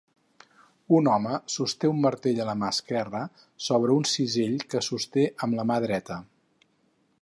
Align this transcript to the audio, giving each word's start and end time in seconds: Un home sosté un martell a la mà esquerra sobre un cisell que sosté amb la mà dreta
Un 0.99 1.09
home 1.15 1.35
sosté 1.55 1.91
un 1.91 2.01
martell 2.07 2.41
a 2.45 2.49
la 2.49 2.57
mà 2.63 2.71
esquerra 2.77 3.23
sobre 3.69 3.99
un 4.01 4.09
cisell 4.15 4.59
que 4.73 4.85
sosté 4.91 5.31
amb 5.49 5.61
la 5.61 5.71
mà 5.73 5.83
dreta 5.89 6.21